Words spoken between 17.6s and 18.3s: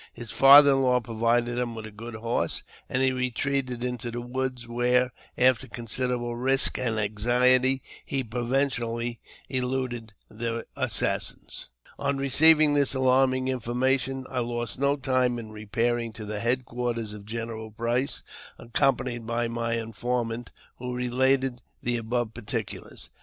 Price,